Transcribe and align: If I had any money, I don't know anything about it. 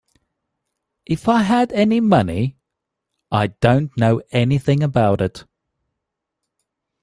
If 1.05 1.29
I 1.29 1.43
had 1.43 1.71
any 1.73 1.99
money, 1.99 2.57
I 3.31 3.47
don't 3.61 3.95
know 3.95 4.23
anything 4.31 4.81
about 4.81 5.21
it. 5.21 5.45